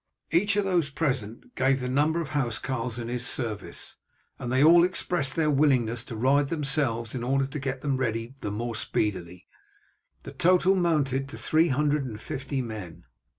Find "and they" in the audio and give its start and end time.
4.39-4.63